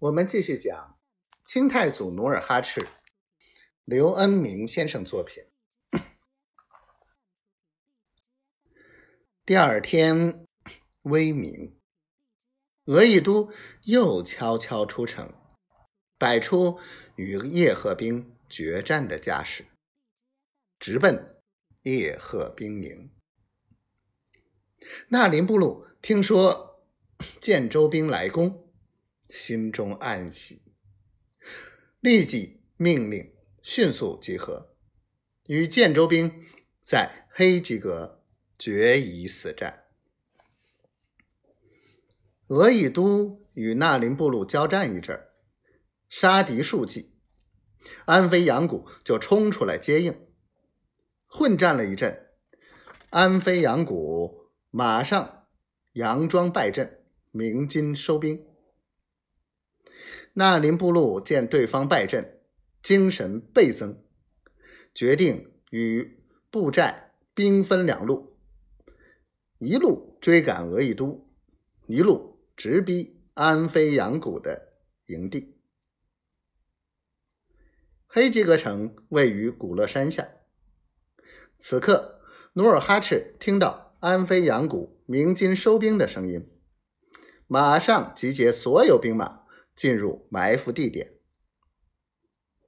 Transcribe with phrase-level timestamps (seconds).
[0.00, 0.98] 我们继续讲
[1.44, 2.88] 清太祖努尔哈赤，
[3.84, 5.44] 刘恩明先生作品。
[9.46, 10.46] 第二天
[11.02, 11.78] 微明，
[12.86, 13.52] 额亦都
[13.82, 15.32] 又悄悄出城，
[16.18, 16.80] 摆出
[17.14, 19.64] 与叶赫兵决战的架势，
[20.80, 21.40] 直奔
[21.82, 23.14] 叶赫兵营。
[25.08, 26.84] 那林部落听说
[27.40, 28.63] 建州兵来攻。
[29.36, 30.62] 心中暗喜，
[31.98, 34.76] 立即命令迅速集合，
[35.48, 36.46] 与建州兵
[36.84, 38.22] 在黑吉阁
[38.56, 39.86] 决一死战。
[42.46, 45.26] 额亦都与纳林部落交战一阵，
[46.08, 47.12] 杀敌数计，
[48.04, 50.28] 安飞杨谷就冲出来接应，
[51.26, 52.28] 混战了一阵，
[53.10, 55.48] 安飞杨谷马上
[55.94, 58.46] 佯装败阵，鸣金收兵。
[60.36, 62.40] 纳林部落见对方败阵，
[62.82, 64.02] 精神倍增，
[64.92, 66.18] 决定与
[66.50, 68.36] 部寨兵分两路，
[69.58, 71.30] 一路追赶额亦都，
[71.86, 74.72] 一路直逼安飞阳谷的
[75.06, 75.56] 营地。
[78.08, 80.26] 黑吉格城位于古勒山下。
[81.58, 82.20] 此刻，
[82.54, 86.50] 努尔哈赤听到安飞阳谷鸣金收兵的声音，
[87.46, 89.43] 马上集结所有兵马。
[89.74, 91.14] 进入埋伏地点，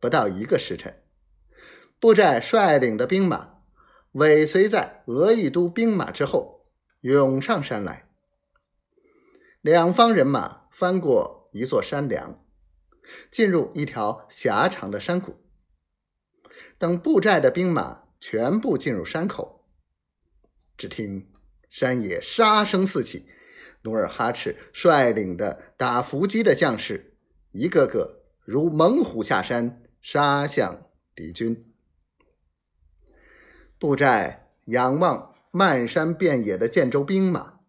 [0.00, 1.02] 不到一个时辰，
[2.00, 3.60] 布寨率领的兵马
[4.12, 6.66] 尾随在俄亦都兵马之后，
[7.00, 8.08] 涌上山来。
[9.60, 12.44] 两方人马翻过一座山梁，
[13.30, 15.44] 进入一条狭长的山谷。
[16.78, 19.64] 等布寨的兵马全部进入山口，
[20.76, 21.32] 只听
[21.68, 23.28] 山野杀声四起。
[23.86, 27.14] 努尔哈赤率领的打伏击的将士，
[27.52, 31.72] 一个个如猛虎下山，杀向敌军。
[33.78, 37.60] 布寨仰望漫山遍野的建州兵马，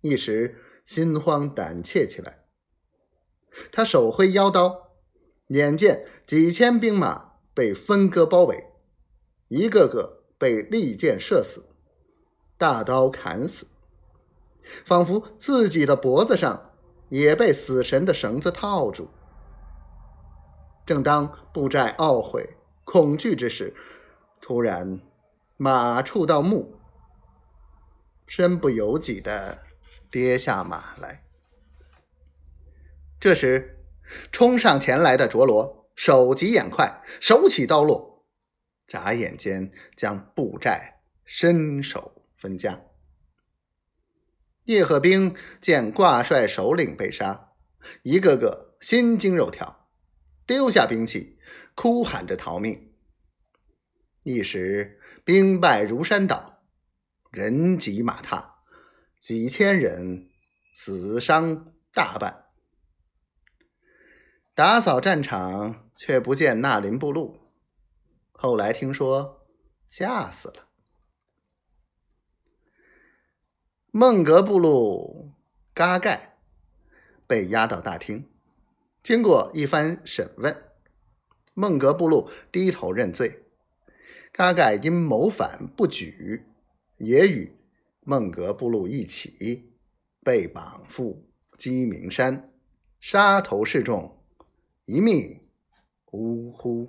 [0.00, 2.40] 一时心慌胆怯起来。
[3.70, 4.90] 他手挥腰刀，
[5.46, 8.64] 眼见几千兵马被分割包围，
[9.46, 11.62] 一个个被利箭射死，
[12.58, 13.66] 大刀砍死。
[14.86, 16.72] 仿佛自己的脖子上
[17.08, 19.08] 也被死神的绳子套住。
[20.86, 23.74] 正当布寨懊悔、恐惧之时，
[24.40, 25.00] 突然
[25.56, 26.78] 马触到木，
[28.26, 29.58] 身不由己的
[30.10, 31.22] 跌下马来。
[33.20, 33.84] 这时，
[34.32, 38.24] 冲上前来的卓罗手疾眼快，手起刀落，
[38.88, 42.80] 眨眼间将布寨身首分家。
[44.70, 47.48] 叶赫兵见挂帅首领被杀，
[48.04, 49.88] 一个个心惊肉跳，
[50.46, 51.40] 丢下兵器，
[51.74, 52.92] 哭喊着逃命。
[54.22, 56.62] 一时兵败如山倒，
[57.32, 58.58] 人挤马踏，
[59.18, 60.28] 几千人
[60.72, 62.44] 死伤大半。
[64.54, 67.50] 打扫战场，却不见纳林部落。
[68.30, 69.48] 后来听说，
[69.88, 70.69] 吓死了。
[73.92, 75.34] 孟格部落
[75.74, 76.36] 嘎盖
[77.26, 78.24] 被押到大厅，
[79.02, 80.56] 经过一番审问，
[81.54, 83.42] 孟格部落低头认罪。
[84.30, 86.44] 嘎盖因谋反不举，
[86.98, 87.52] 也与
[88.04, 89.72] 孟格部落一起
[90.22, 91.26] 被绑赴
[91.58, 92.48] 鸡鸣山，
[93.00, 94.22] 杀头示众，
[94.84, 95.40] 一命
[96.12, 96.88] 呜呼。